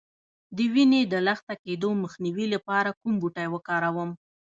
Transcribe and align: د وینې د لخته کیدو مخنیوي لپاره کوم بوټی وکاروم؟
د 0.55 0.57
وینې 0.73 1.01
د 1.07 1.13
لخته 1.27 1.53
کیدو 1.63 1.89
مخنیوي 2.03 2.45
لپاره 2.53 2.95
کوم 2.99 3.13
بوټی 3.21 3.47
وکاروم؟ 3.51 4.11